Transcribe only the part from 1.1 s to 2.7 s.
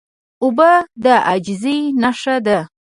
عاجزۍ نښه ده.